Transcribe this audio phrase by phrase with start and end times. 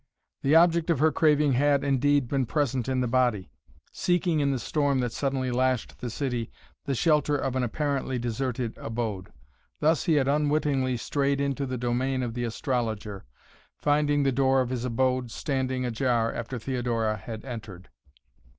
[0.41, 3.51] The object of her craving had, indeed, been present in the body,
[3.91, 6.49] seeking in the storm that suddenly lashed the city
[6.85, 9.31] the shelter of an apparently deserted abode.
[9.79, 13.25] Thus he had unwittingly strayed into the domain of the astrologer,
[13.77, 17.89] finding the door of his abode standing ajar after Theodora had entered.